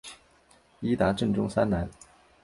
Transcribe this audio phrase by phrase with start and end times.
[0.79, 1.87] 伊达政宗三男。